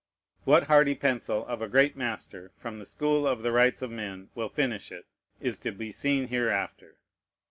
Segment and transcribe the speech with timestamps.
[0.45, 4.31] What hardy pencil of a great master, from the school of the rights of men,
[4.33, 5.05] will finish it,
[5.39, 6.97] is to be seen hereafter.